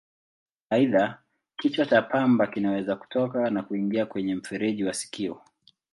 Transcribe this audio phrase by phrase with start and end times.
[0.69, 1.21] Aidha,
[1.57, 5.41] kichwa cha pamba kinaweza kutoka na kuingia kwenye mfereji wa sikio.